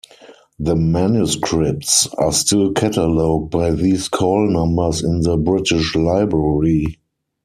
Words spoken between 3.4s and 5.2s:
by these call numbers